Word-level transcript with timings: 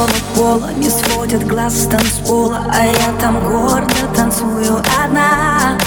голого 0.00 0.12
пола 0.34 0.70
Не 0.76 0.88
сводят 0.88 1.46
глаз 1.46 1.74
с 1.74 1.86
танцпола 1.86 2.64
А 2.72 2.84
я 2.84 3.20
там 3.20 3.40
гордо 3.40 3.94
танцую 4.14 4.82
одна 5.02 5.78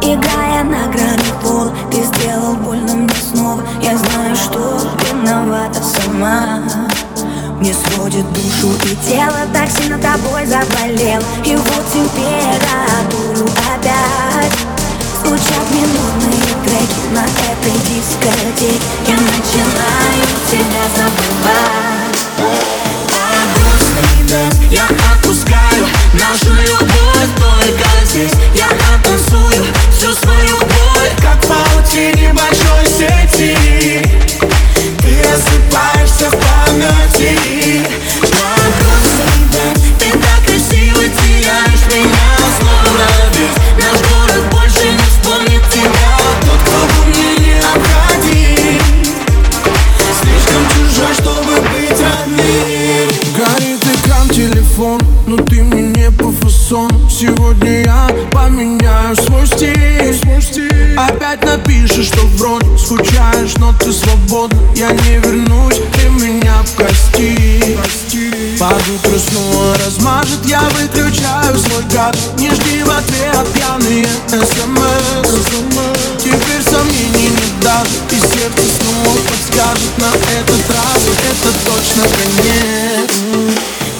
Играя 0.00 0.64
на 0.64 0.86
грани 0.86 1.32
пола. 1.42 1.72
Ты 1.90 2.02
сделал 2.02 2.54
больно 2.54 2.94
мне 2.94 3.14
снова 3.14 3.62
Я 3.82 3.96
знаю, 3.96 4.36
что 4.36 4.78
виновата 5.04 5.82
сама. 5.82 6.62
Мне 7.58 7.74
сводит 7.74 8.26
душу 8.32 8.72
и 8.84 8.96
тело 9.08 9.40
Так 9.52 9.68
сильно 9.70 9.98
тобой 9.98 10.46
заболел 10.46 11.20
И 11.44 11.56
вот 11.56 11.84
температуру 11.92 13.50
опять 13.74 14.58
Звучат 15.22 15.70
минутные 15.72 16.54
треки 16.64 17.12
На 17.12 17.24
этой 17.24 17.78
дискотеке. 17.84 18.80
Я 19.06 19.14
начинаю 19.14 20.28
тебя 20.48 20.84
забывать. 20.96 22.77
Я 24.70 24.86
отпускаю 25.12 25.86
нашу 26.12 26.52
любовь 26.52 27.30
только 27.38 27.88
здесь. 28.04 28.32
Я 28.54 28.66
оттанцую 28.66 29.64
всю 29.96 30.12
свою 30.12 30.58
боль 30.58 31.10
Как 31.22 31.42
в 31.42 31.48
паутине 31.48 32.34
большой 32.34 32.84
сети. 32.86 34.02
Ты 34.98 35.22
рассыпаешься 35.22 36.30
в 36.30 36.36
памяти. 36.36 37.86
напишешь, 61.48 62.06
что 62.06 62.20
в 62.20 62.42
рот 62.42 62.64
скучаешь, 62.78 63.54
но 63.58 63.72
ты 63.72 63.92
свободна. 63.92 64.58
Я 64.74 64.90
не 64.90 65.18
вернусь, 65.18 65.80
ты 65.94 66.08
меня 66.10 66.62
в 66.62 66.74
кости 66.76 67.76
Под 68.58 68.82
утро 68.88 69.18
снова 69.18 69.76
размажет, 69.84 70.44
я 70.44 70.60
выключаю 70.60 71.58
свой 71.58 71.82
гад 71.92 72.16
Не 72.38 72.50
жди 72.50 72.82
в 72.82 72.90
ответ 72.90 73.46
пьяные 73.54 74.06
смс. 74.30 75.48
Теперь 76.18 76.62
сомнений 76.62 77.30
не 77.30 77.62
даже, 77.62 77.90
и 78.10 78.18
сердце 78.18 78.62
снова 78.80 79.16
подскажет 79.16 79.98
На 79.98 80.08
этот 80.38 80.70
раз. 80.70 81.02
Это 81.30 81.52
точно 81.64 82.02
конец. 82.02 83.12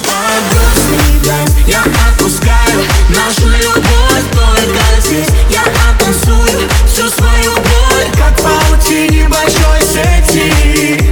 Подожди, 0.05 1.31
я 1.67 1.83
отпускаю 2.09 2.85
Нашу 3.11 3.49
любовь 3.49 4.25
только 4.33 5.01
здесь. 5.01 5.29
Я 5.51 5.63
оттанцую 5.63 6.78
всю 6.99 7.09
свою 7.11 7.55
боль. 7.55 8.11
Как 8.17 8.37
паутине 8.43 9.29
большой 9.29 9.81
сети 9.83 11.08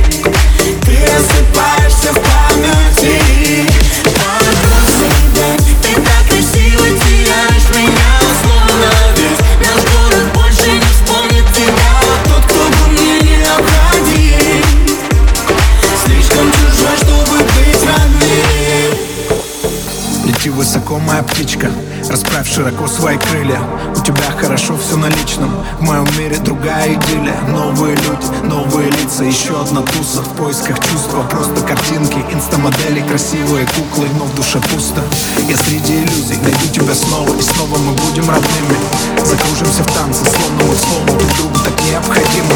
Моя 20.88 21.22
птичка 21.24 21.68
Расправь 22.08 22.48
широко 22.48 22.86
свои 22.86 23.18
крылья. 23.18 23.58
У 23.90 24.00
тебя 24.00 24.30
хорошо 24.40 24.78
все 24.78 24.96
на 24.96 25.06
личном 25.06 25.50
В 25.80 25.82
моем 25.82 26.06
мире 26.16 26.36
другая 26.38 26.94
идиллия. 26.94 27.36
Новые 27.48 27.96
люди, 27.96 28.26
новые 28.44 28.90
лица 28.90 29.24
Еще 29.24 29.60
одна 29.60 29.82
туса. 29.82 30.22
В 30.22 30.36
поисках 30.36 30.78
чувства 30.78 31.24
Просто 31.24 31.60
картинки, 31.62 32.18
инстамодели 32.32 33.00
Красивые 33.08 33.66
куклы, 33.66 34.06
но 34.16 34.26
в 34.26 34.34
душе 34.36 34.60
пусто. 34.60 35.02
Я 35.48 35.56
среди 35.56 36.04
иллюзий 36.04 36.38
найду 36.40 36.68
тебя 36.72 36.94
снова 36.94 37.34
И 37.34 37.42
снова 37.42 37.78
мы 37.78 37.92
будем 37.92 38.30
родными. 38.30 38.78
Закружимся 39.24 39.82
в 39.82 39.92
танце, 39.92 40.24
словно 40.24 40.70
мы 40.70 40.76
словно 40.76 41.18
Друг 41.18 41.36
другу 41.36 41.58
так 41.64 41.74
необходимы. 41.82 42.54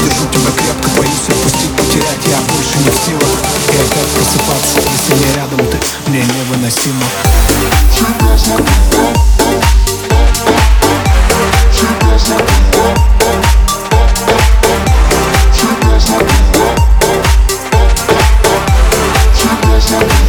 Держу 0.00 0.24
тебя 0.32 0.50
крепко, 0.56 0.88
боюсь 0.96 1.28
отпустить, 1.28 1.76
потерять 1.76 2.24
Я 2.24 2.40
больше 2.48 2.78
не 2.78 2.90
в 2.90 2.98
силах. 3.04 3.38
И 3.68 3.76
опять 3.76 4.10
просыпаться 4.16 4.78
Если 4.80 5.14
не 5.14 5.34
рядом 5.36 5.60
ты, 5.60 5.78
мне 6.10 6.24
невыносимо 6.24 7.04
Я 19.88 20.25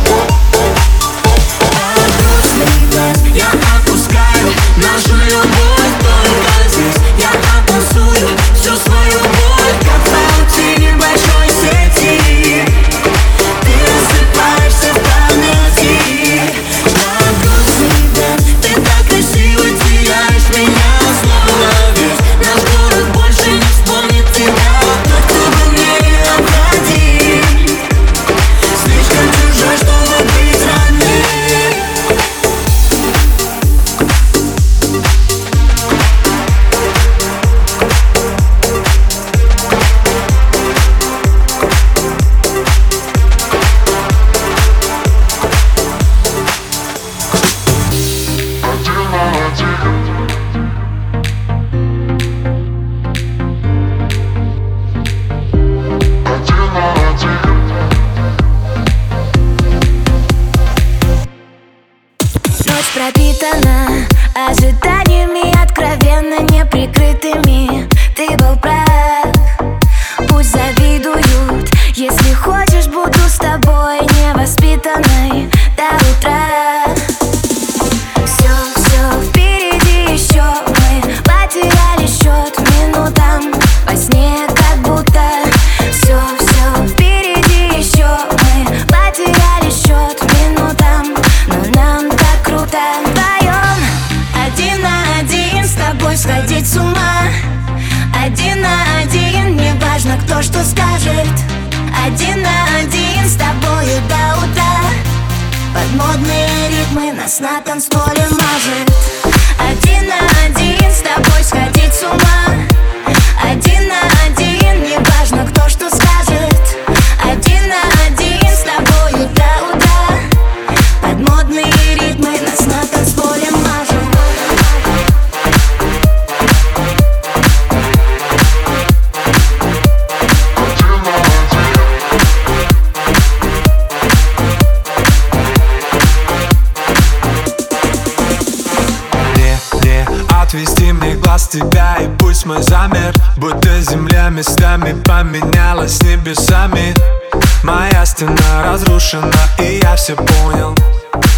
стена 148.17 148.63
разрушена 148.63 149.31
и 149.59 149.79
я 149.83 149.95
все 149.95 150.15
понял. 150.15 150.75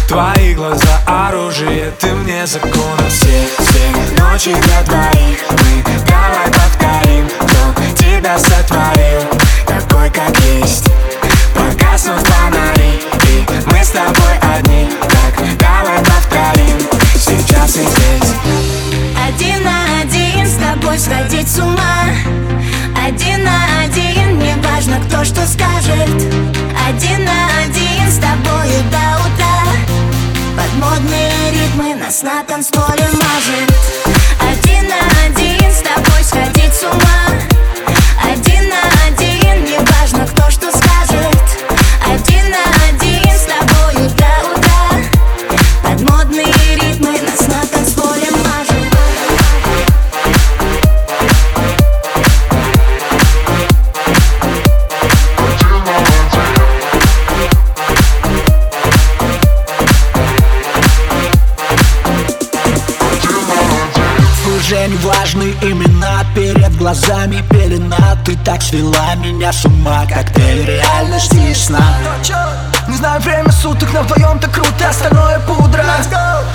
Твои 0.08 0.54
глаза 0.54 1.00
оружие, 1.04 1.92
ты 2.00 2.14
мне 2.14 2.46
закон 2.46 2.96
Все, 3.08 3.48
все 3.58 4.20
ночи 4.22 4.54
для 4.54 4.82
двоих 4.82 5.38
Мы. 5.50 5.84
Давай 6.08 6.46
повторим 6.46 7.28
Кто 7.28 7.92
тебя 7.92 8.38
сотворил. 8.38 9.22
Такой, 9.66 10.10
как 10.10 10.34
есть. 10.40 10.86
Погаснут 11.54 12.26
фонари 12.26 13.02
И 13.28 13.46
мы 13.66 13.84
с 13.84 13.90
тобой 13.90 14.38
одни. 14.56 14.90
Так 15.02 15.58
давай 15.58 15.98
повторим. 15.98 16.78
Сейчас 17.14 17.76
и 17.76 17.82
здесь. 17.82 18.32
Один 19.28 19.62
на 19.64 20.00
один 20.00 20.46
с 20.46 20.54
тобой 20.54 20.98
сходить 20.98 21.48
с 21.48 21.58
ума 21.58 22.06
Один 23.06 23.44
на 23.44 23.82
один, 23.84 24.38
не 24.38 24.54
важно 24.62 25.00
кто 25.06 25.24
что 25.24 25.46
скажет. 25.46 26.10
Один 26.88 27.24
на 27.24 27.46
один 27.64 28.10
с 28.10 28.16
тобою 28.16 28.82
до 28.90 29.20
утра. 29.26 29.64
Под 30.56 30.72
модные 30.74 31.32
ритмы 31.52 31.94
нас 31.94 32.22
на 32.22 32.42
танцполе 32.44 33.08
мажет 33.12 34.09
Не 64.70 64.96
важны 64.98 65.52
имена 65.62 66.24
перед 66.32 66.76
глазами 66.76 67.42
пелена 67.50 68.16
Ты 68.24 68.36
так 68.36 68.62
свела 68.62 69.16
меня 69.16 69.52
с 69.52 69.64
ума, 69.64 70.06
коктейль 70.06 70.64
реальности 70.64 71.50
и 71.50 71.54
сна 71.54 71.82
Не 72.86 72.96
знаю 72.96 73.20
время 73.20 73.50
суток, 73.50 73.92
но 73.92 74.02
вдвоем 74.02 74.38
так 74.38 74.52
круто 74.52 74.88
Остальное 74.88 75.40
пудра. 75.40 75.84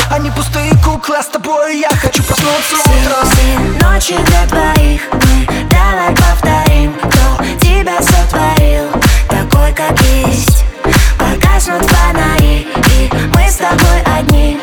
Они 0.09 0.31
пустые 0.31 0.71
куклы, 0.81 1.17
а 1.17 1.23
с 1.23 1.27
тобой 1.27 1.77
я 1.77 1.89
хочу 1.89 2.23
проснуться 2.23 2.75
утром. 2.85 3.29
Все 3.31 3.85
ночи 3.85 4.15
для 4.27 4.45
двоих 4.45 5.01
Мы 5.11 5.45
давай 5.69 6.15
повторим 6.15 6.93
Кто 6.93 7.43
тебя 7.59 8.01
сотворил 8.01 8.91
Такой, 9.27 9.73
как 9.73 9.99
есть. 10.01 10.63
Погаснут 11.19 11.83
фонари 11.83 12.65
И 12.91 13.11
мы 13.35 13.49
с 13.49 13.55
тобой 13.55 14.01
одни 14.17 14.57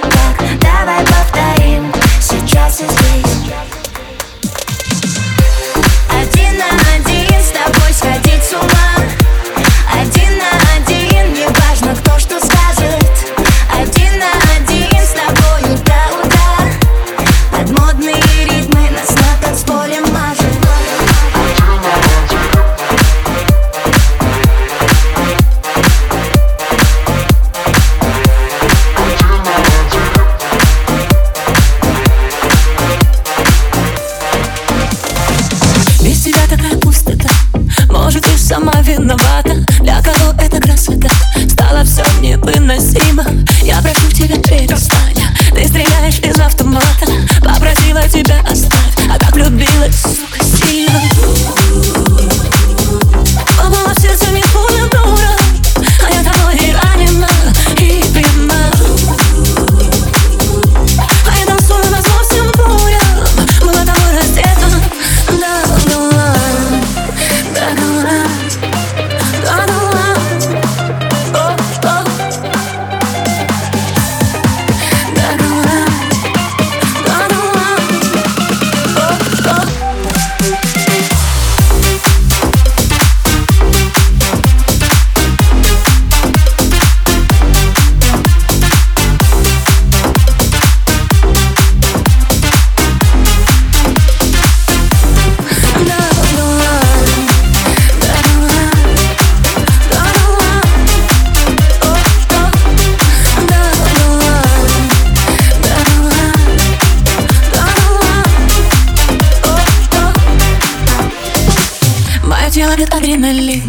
бьет 112.77 112.95
адреналин. 112.95 113.63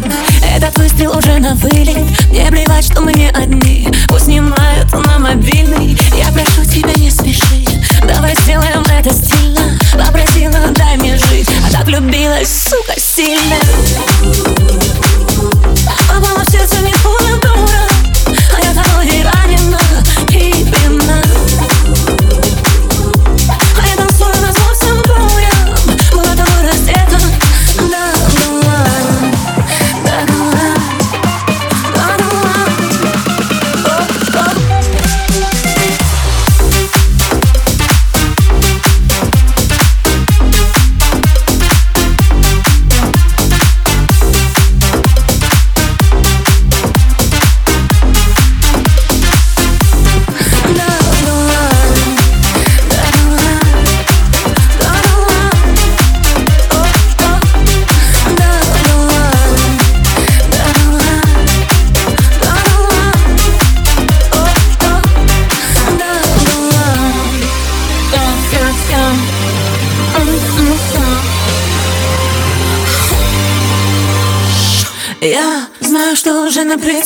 Этот 0.56 0.76
выстрел 0.78 1.16
уже 1.16 1.38
на 1.38 1.54
вылет 1.54 2.23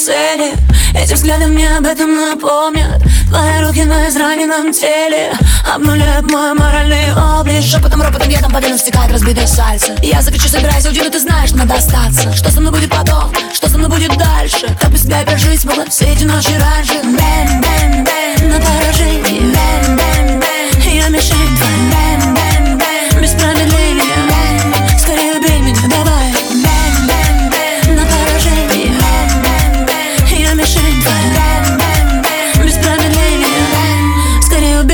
прицеле 0.08 0.54
Эти 0.94 1.14
взгляды 1.14 1.46
мне 1.46 1.68
об 1.76 1.86
этом 1.86 2.14
напомнят. 2.14 3.02
Твои 3.28 3.62
руки 3.62 3.84
на 3.84 4.08
израненном 4.08 4.72
теле 4.72 5.32
Обнуляют 5.74 6.30
мой 6.30 6.54
моральный 6.54 7.12
облик. 7.14 7.62
Шепотом, 7.62 8.02
ропотом, 8.02 8.28
ветом 8.28 8.50
по 8.50 8.58
венам 8.58 8.78
стекает 8.78 9.12
разбитое 9.12 9.46
сальце. 9.46 9.96
Я 10.02 10.22
закричу, 10.22 10.48
собирайся, 10.48 10.88
уйди, 10.88 11.02
но 11.02 11.10
ты 11.10 11.20
знаешь, 11.20 11.50
надо 11.52 11.74
остаться. 11.74 12.32
Что 12.32 12.50
со 12.50 12.60
мной 12.60 12.72
будет 12.72 12.90
потом, 12.90 13.30
что 13.52 13.68
со 13.68 13.76
мной 13.76 13.90
будет 13.90 14.16
дальше? 14.16 14.66
Как 14.80 14.90
без 14.90 15.02
тебя 15.02 15.20
я 15.20 15.26
прожить 15.26 15.60
смогла 15.60 15.84
все 15.86 16.06
эти 16.06 16.24
ночи 16.24 16.52
раньше? 16.58 16.94
Бэм, 17.02 17.60
бэм, 17.60 18.04
бэм, 18.04 18.48
на 18.48 18.60
поражение 18.60 19.40
Бэм, 19.40 19.96
бэм, 19.96 20.40
бэм, 20.40 20.92
я 20.94 21.08
мишень. 21.08 21.56
Твоя 21.58 22.18
Бэм, 22.18 22.34
бэм, 22.34 22.78
бэм, 22.78 23.22
без 23.22 23.30
промедления 23.32 24.27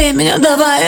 Убей 0.05 0.13
меня, 0.13 0.37
давай 0.37 0.83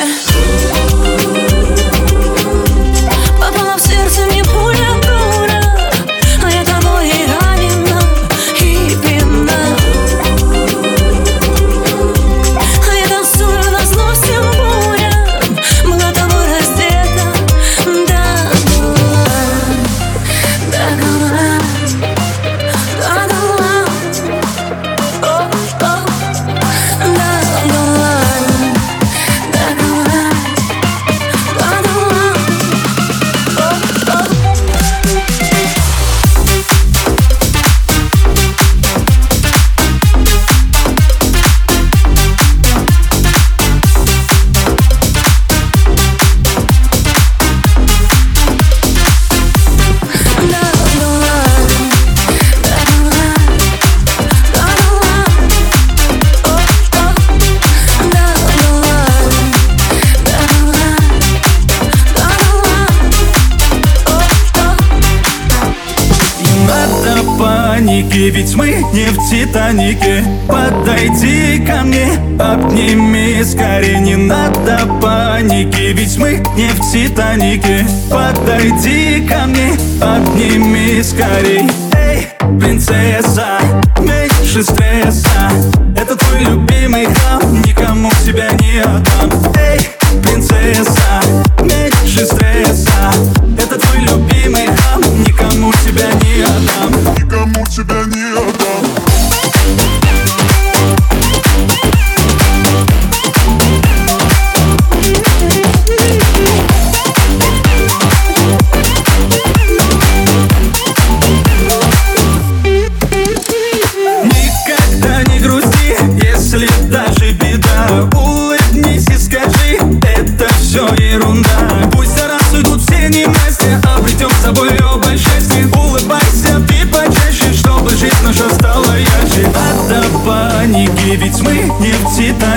не 68.96 69.10
в 69.10 69.30
Титанике. 69.30 70.24
Подойди 70.48 71.62
ко 71.66 71.82
мне, 71.82 72.08
обними 72.40 73.44
скорее 73.44 74.00
Не 74.00 74.16
надо 74.16 74.88
паники, 75.02 75.92
ведь 75.92 76.16
мы 76.16 76.42
не 76.56 76.68
в 76.68 76.80
Титанике. 76.90 77.86
Подойди 78.10 79.26
ко 79.28 79.46
мне, 79.46 79.72
обними 80.00 81.02
скорей. 81.02 81.85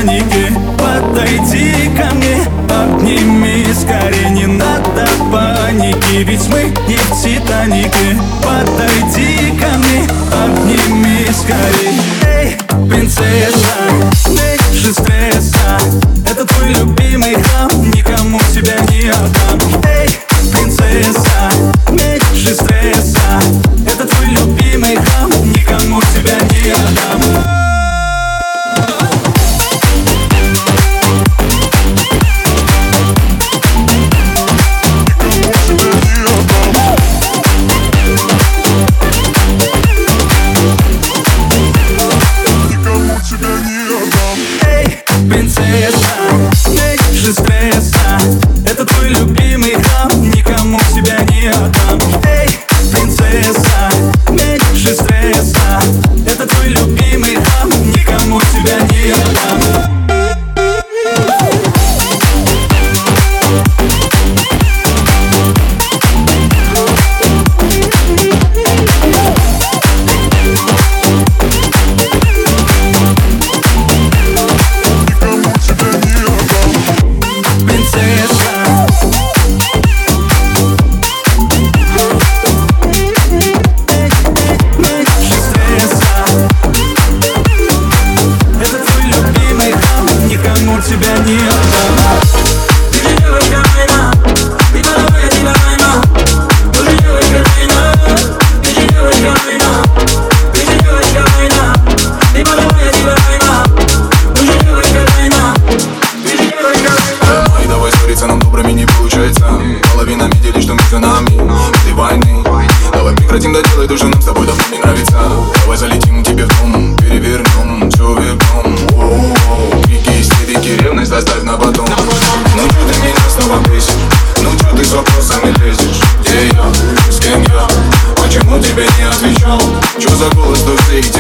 你 0.02 0.39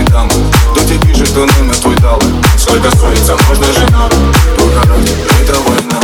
дамы. 0.10 0.32
Кто 0.72 0.82
тебе 0.84 1.00
пишет, 1.00 1.28
что 1.28 1.46
номер 1.46 1.76
твой 1.78 1.96
дал? 1.98 2.20
Сколько 2.58 2.90
ссориться 2.98 3.36
можно 3.48 3.66
же 3.66 3.80
Только 4.58 4.88
ради 4.88 5.12
это 5.42 5.54
война 5.60 6.00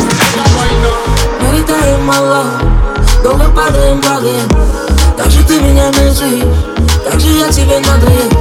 Мы 1.42 1.58
летаем 1.58 2.06
мало 2.06 2.46
Долго 3.24 3.50
падаем, 3.50 4.02
падаем 4.02 4.48
Так 5.18 5.30
же 5.30 5.44
ты 5.44 5.60
меня 5.60 5.92
мерзишь 5.92 6.44
Так 7.04 7.20
же 7.20 7.28
я 7.30 7.50
тебе 7.50 7.80
надоел 7.80 8.32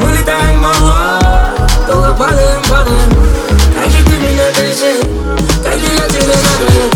Мы 0.00 0.12
летаем 0.16 0.58
мало 0.60 1.20
Долго 1.86 2.14
падаем, 2.14 2.62
падаем 2.62 3.10
Так 3.74 3.90
же 3.90 4.04
ты 4.04 4.12
меня 4.12 4.50
мерзишь 4.58 5.04
Так 5.62 5.78
же 5.78 5.86
я 5.86 6.08
тебе 6.08 6.34
надоел 6.34 6.93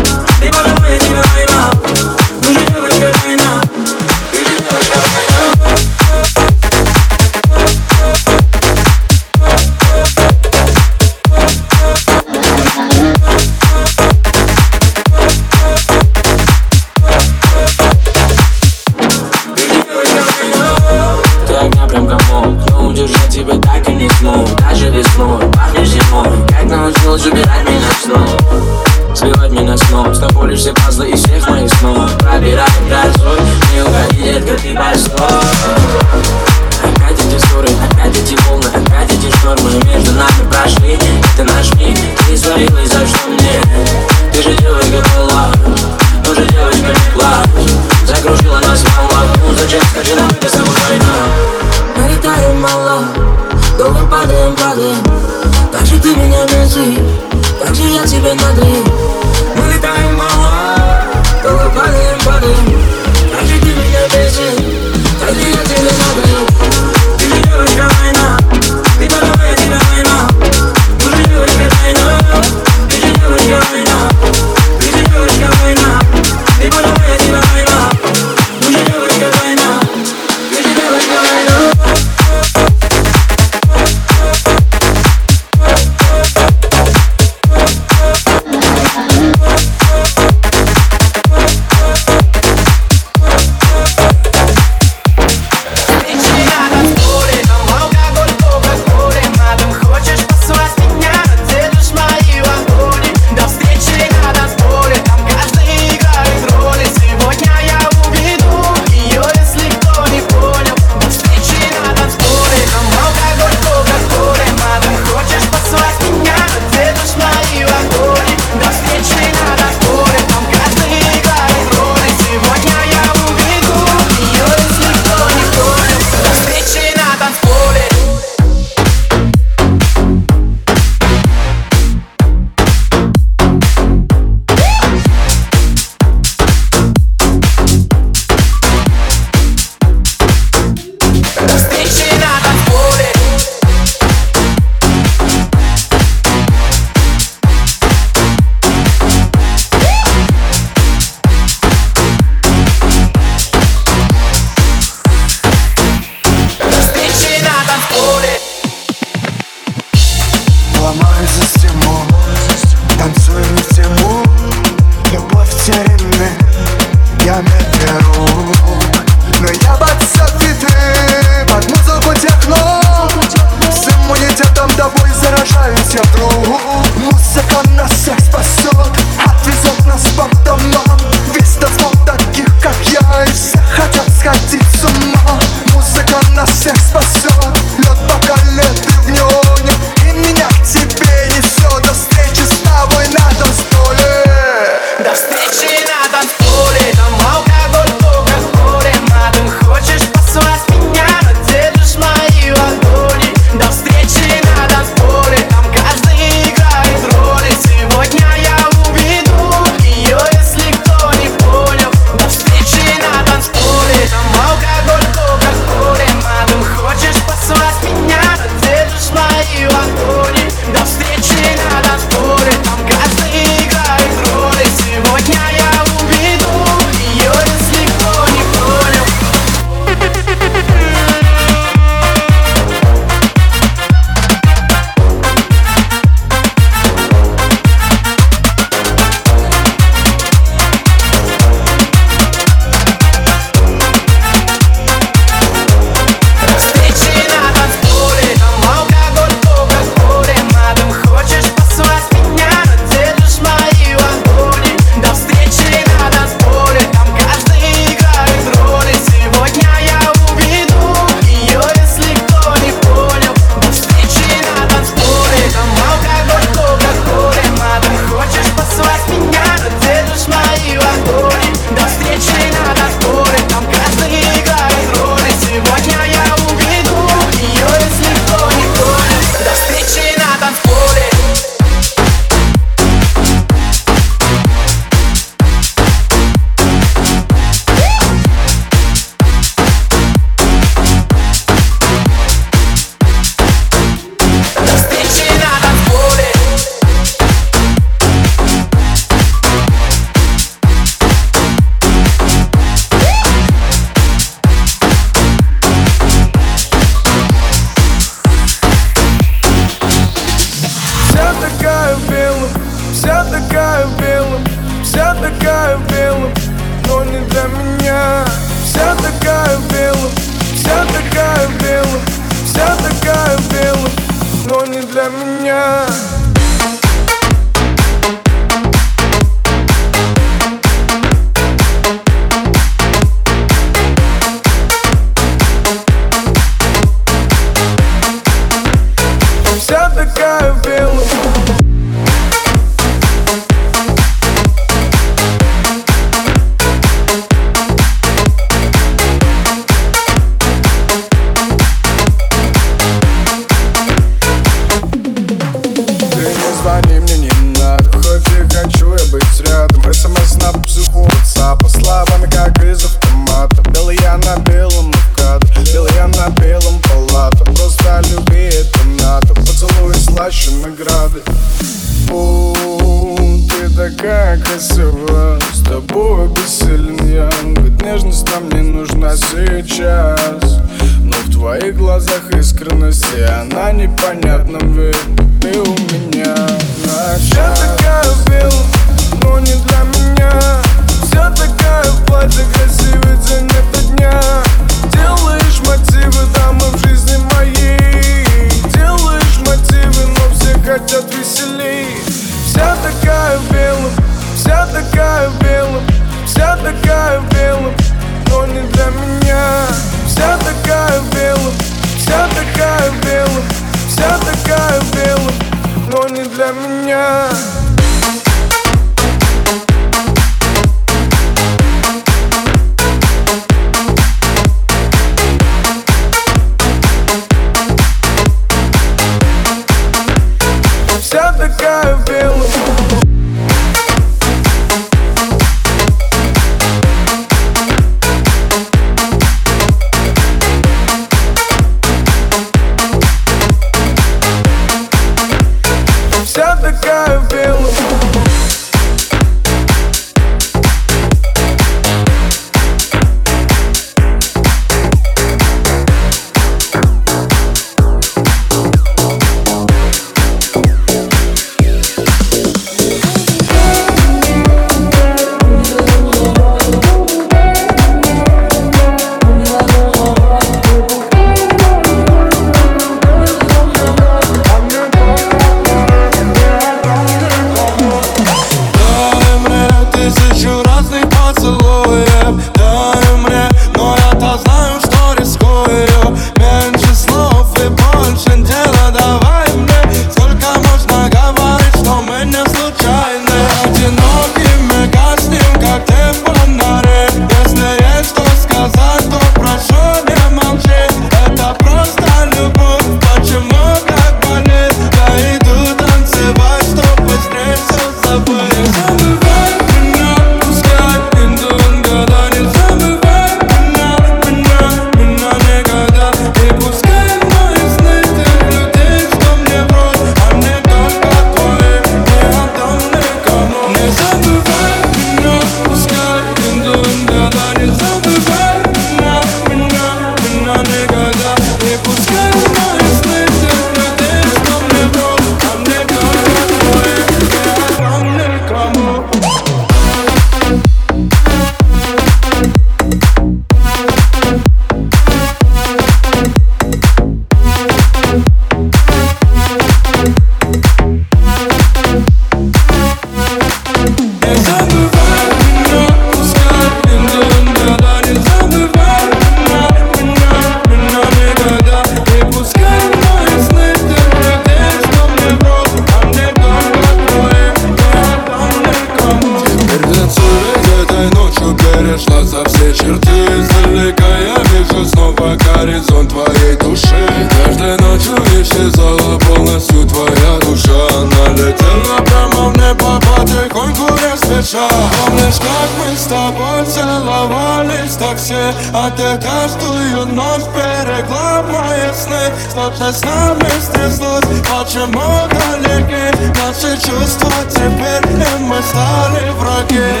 чувства 596.91 597.31
теперь 597.49 598.17
мы 598.39 598.61
стали 598.61 599.29
враги. 599.31 600.00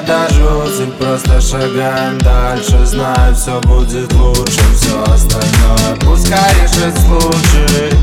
я 0.00 0.06
дожжусь 0.06 0.88
просто 0.98 1.40
шагаем 1.40 2.18
дальше. 2.18 2.84
Знаю, 2.84 3.34
все 3.34 3.60
будет 3.60 4.12
лучше, 4.12 4.60
все 4.76 5.02
остальное 5.04 5.96
Пускай 6.00 6.54
решит 6.54 6.98
случай. 7.00 7.94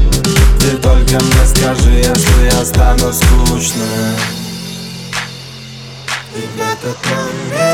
Ты 0.60 0.78
только 0.78 1.24
мне 1.24 1.46
скажи, 1.46 1.92
если 1.92 2.46
я 2.46 2.66
стану 2.66 3.14
скучным. 3.14 4.16
И 6.36 6.40
в 6.40 6.60
этот 6.60 6.98
момент 7.06 7.67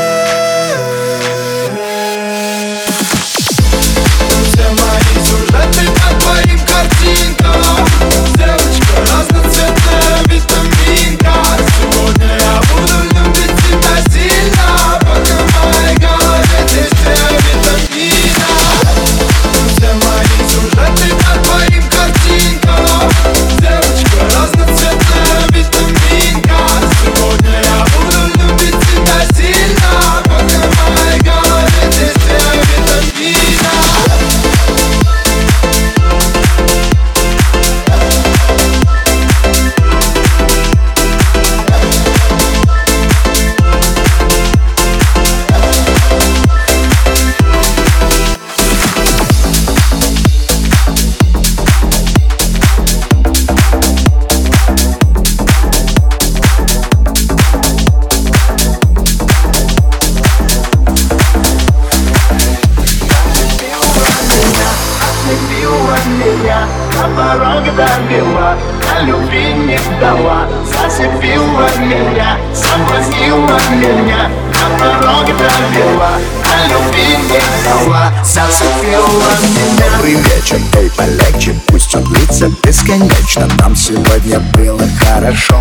бесконечно 82.94 83.48
Нам 83.58 83.76
сегодня 83.76 84.40
было 84.40 84.88
хорошо 84.98 85.56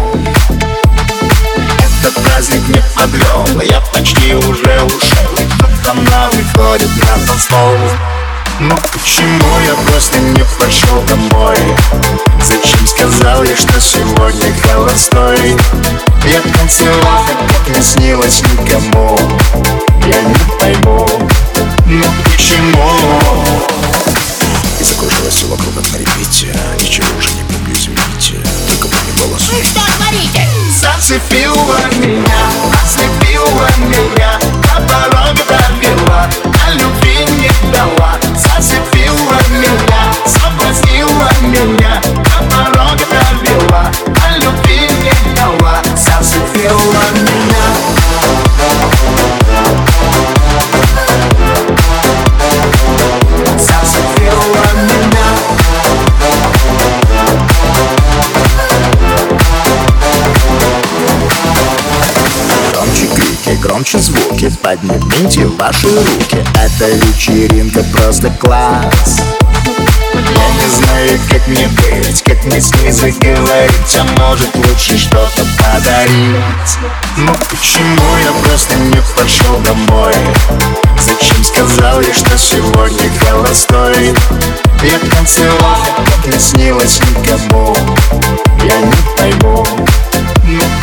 Этот 2.01 2.23
праздник 2.23 2.67
не 2.69 2.81
подвел 2.95 3.61
Я 3.61 3.81
почти 3.93 4.35
уже 4.35 4.83
ушел 4.83 5.35
Кто-то 5.57 5.93
на 5.93 6.29
выходит 6.29 6.89
на 6.97 7.27
танцпол 7.27 7.77
но 8.59 8.75
почему 8.75 9.59
я 9.65 9.73
просто 9.89 10.19
не 10.19 10.45
пошел 10.59 11.01
домой? 11.07 11.57
Зачем 12.39 12.85
сказал 12.85 13.43
я, 13.43 13.57
что 13.57 13.81
сегодня 13.81 14.53
холостой? 14.61 15.57
Я 16.23 16.39
танцевал, 16.55 17.25
как 17.47 17.75
не 17.75 17.81
снилось 17.81 18.43
никому 18.43 19.17
Я 20.05 20.21
не 20.21 20.35
пойму, 20.59 21.09
но 21.87 22.05
почему? 22.23 23.43
И 24.79 24.83
закружилось 24.83 25.33
все 25.33 25.47
вокруг 25.47 25.75
на 25.91 25.97
репите 25.97 26.55
зацепила 31.03 31.79
меня 31.97 32.43
Ослепила 32.81 33.67
меня 33.77 34.39
До 34.61 34.75
порог 34.87 35.35
довела 35.47 36.29
А 36.65 36.71
любви 36.71 37.25
не 37.39 37.51
дала 37.73 38.17
Зацепила 38.37 39.37
меня 39.49 40.13
Соблазнила 40.25 41.29
меня 41.41 42.01
До 42.23 42.55
порог 42.55 42.97
довела 43.09 43.91
А 44.25 44.37
любви 44.37 44.87
не 45.03 45.35
дала 45.35 45.81
Зацепила 45.95 47.03
меня 47.21 47.63
громче 63.63 63.97
звуки. 63.99 64.51
Поднимите 64.61 65.47
ваши 65.47 65.87
руки. 65.87 66.37
Эта 66.55 66.89
вечеринка 66.89 67.81
просто 67.95 68.29
класс. 68.29 69.21
Я 70.13 70.49
не 70.49 70.69
знаю, 70.69 71.19
как 71.29 71.47
мне 71.47 71.67
быть, 71.67 72.21
как 72.23 72.43
мне 72.45 72.61
с 72.61 72.71
ней 72.75 72.91
заговорить 72.91 73.97
А 73.99 74.03
может 74.19 74.53
лучше 74.55 74.97
что-то 74.97 75.45
подарить. 75.57 76.77
Но 77.17 77.33
почему 77.49 78.17
я 78.23 78.31
просто 78.43 78.75
не 78.75 79.01
пошел 79.15 79.57
домой? 79.59 80.13
Зачем 80.99 81.43
сказал 81.43 82.01
я, 82.01 82.13
что 82.13 82.37
сегодня 82.37 83.09
холостой? 83.25 84.13
Я 84.83 84.99
танцевал, 85.09 85.85
как 85.95 86.33
не 86.33 86.39
снилось 86.39 86.99
никому. 86.99 87.75
Я 88.63 88.77
не 88.77 88.93
пойму, 89.17 89.65
ну 90.43 90.82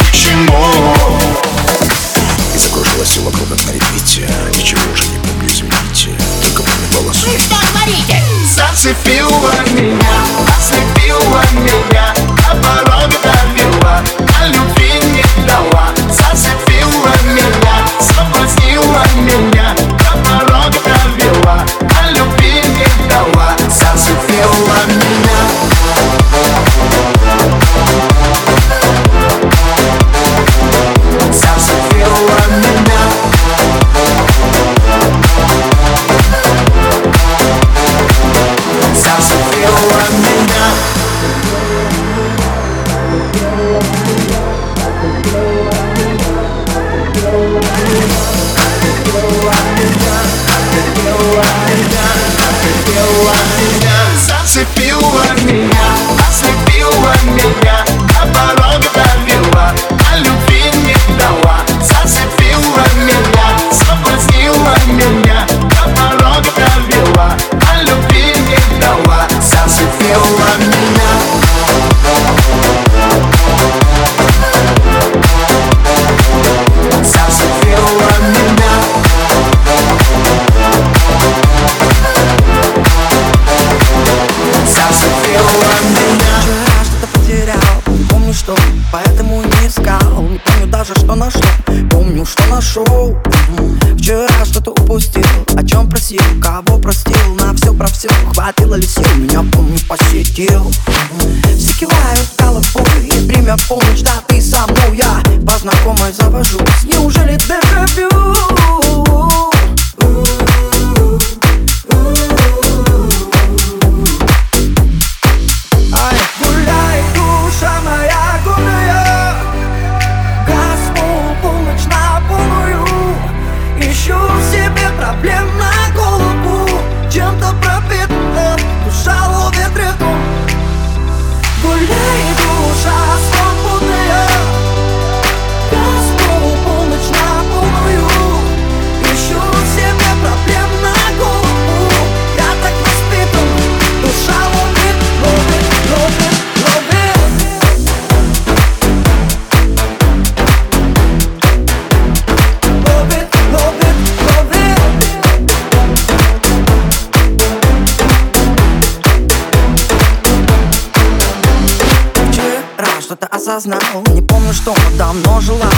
осознал 163.51 163.81
Не 164.15 164.23
помню, 164.23 164.53
что 164.53 164.75
давно 164.97 165.41
жила 165.41 165.70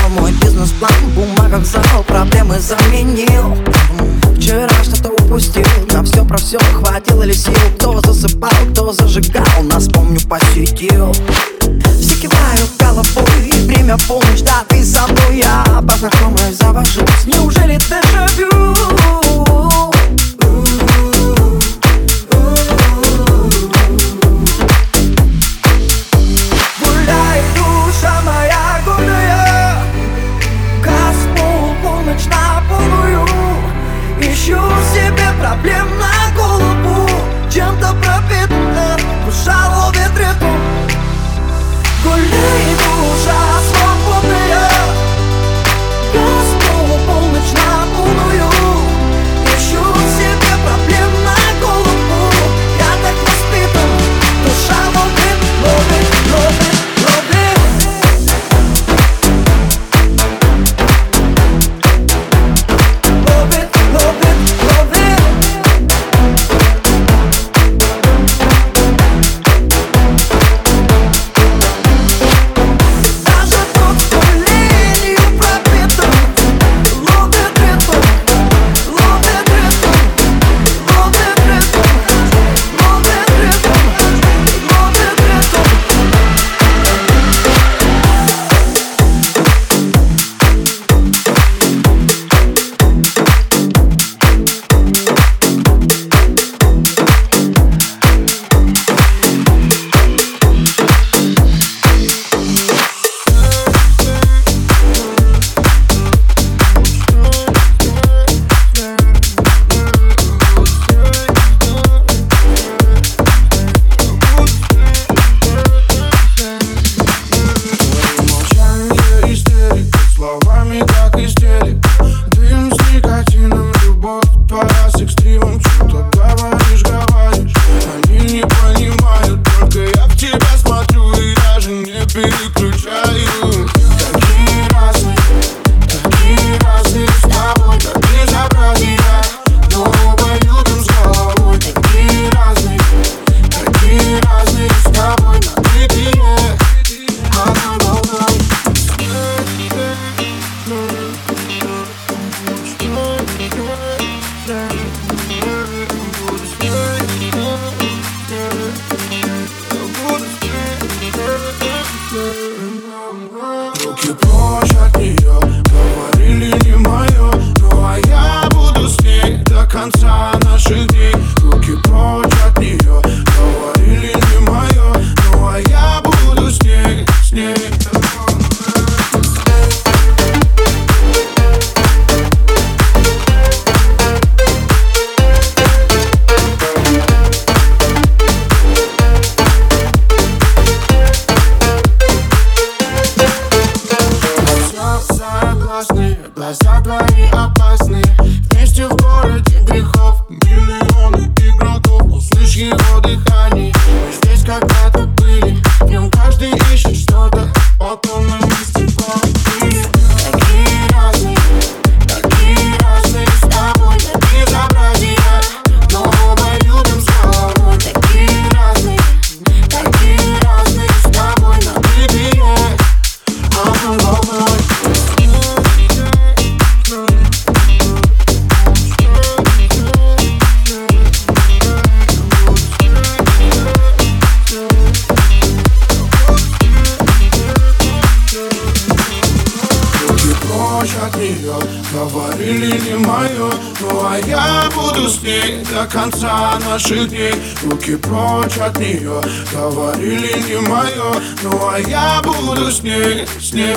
наших 246.73 247.09
дней 247.11 247.35
Руки 247.65 247.97
прочь 247.97 248.57
от 248.59 248.79
нее 248.79 249.21
Говорили 249.53 250.43
не 250.49 250.61
мое. 250.67 251.21
Ну 251.43 251.69
а 251.69 251.79
я 251.79 252.23
буду 252.23 252.71
с 252.71 252.83
ней, 252.83 253.27
с 253.41 253.53
ней 253.53 253.77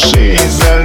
Не 0.00 0.10
чеши 0.12 0.79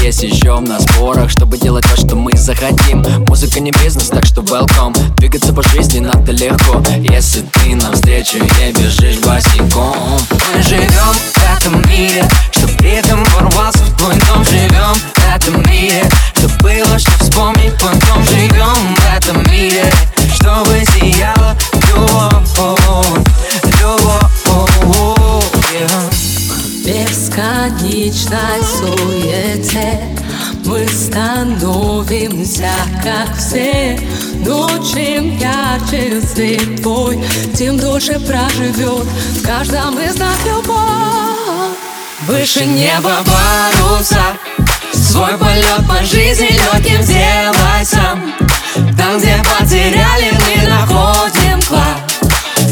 ведь 0.00 0.22
есть 0.22 0.22
еще 0.22 0.58
на 0.60 0.80
спорах 0.80 1.30
Чтобы 1.30 1.58
делать 1.58 1.84
то, 1.88 1.96
что 1.96 2.16
мы 2.16 2.36
захотим. 2.36 3.04
Музыка 3.26 3.60
не 3.60 3.70
бизнес, 3.70 4.08
так 4.08 4.24
что 4.24 4.42
welcome. 4.42 4.94
Двигаться 5.16 5.52
по 5.52 5.62
жизни 5.62 6.00
надо 6.00 6.32
легко. 6.32 6.82
Если 6.98 7.42
ты 7.42 7.74
навстречу 7.74 8.38
ей 8.60 8.72
бежишь 8.72 9.18
босиком. 9.18 10.18
Мы 10.54 10.62
живем 10.62 10.88
в 10.88 11.56
этом 11.56 11.90
мире 11.90 12.24
Что 12.50 12.66
при 12.78 12.90
этом 12.90 13.24
ворвался 13.24 13.78
в 13.84 13.96
твой 13.96 14.14
дом. 14.14 14.44
Живем 14.44 14.94
в 14.94 15.36
этом 15.36 15.70
мире 15.70 16.04
Что 16.36 16.48
было, 16.62 16.98
что 16.98 17.10
вспомнить 17.20 17.74
потом. 17.74 18.24
Живем 18.24 18.96
в 18.96 19.16
этом 19.16 19.42
мире 19.50 19.92
Чтобы 20.34 20.80
любовь 21.90 22.50
Любовь, 22.54 23.29
вечной 28.00 28.62
суете 28.62 30.00
Мы 30.64 30.88
становимся, 30.88 32.70
как 33.02 33.36
все. 33.36 34.00
Но 34.46 34.68
чем 34.78 35.36
ярче 35.36 36.22
свет 36.22 36.80
твой 36.80 37.22
Тем 37.54 37.78
дольше 37.78 38.18
проживет 38.20 39.04
в 39.04 39.42
каждом 39.42 39.98
из 39.98 40.16
нас 40.16 40.38
любовь 40.46 41.76
Выше 42.26 42.64
неба 42.64 43.18
паруса 43.26 44.22
Свой 44.94 45.36
полет 45.36 45.86
по 45.86 46.02
жизни 46.02 46.58
легким 46.72 47.02
сделай 47.02 47.84
сам 47.84 48.32
Там, 48.96 49.18
где 49.18 49.42
потеряли, 49.58 50.32
мы 50.46 50.68
находим 50.68 51.60
клад. 51.68 52.00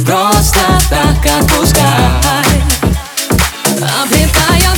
Просто 0.06 0.60
так 0.88 1.18
отпускай. 1.38 2.38
Обретая 4.02 4.77